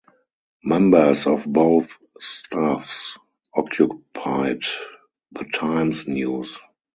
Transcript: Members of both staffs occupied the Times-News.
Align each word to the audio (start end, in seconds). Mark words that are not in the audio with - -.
Members 0.63 1.27
of 1.27 1.45
both 1.45 1.95
staffs 2.19 3.19
occupied 3.55 4.63
the 5.31 5.45
Times-News. 5.45 6.57